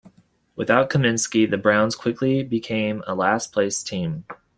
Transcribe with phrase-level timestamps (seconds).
[0.55, 4.25] Without Comiskey, the Browns quickly became a last-place team.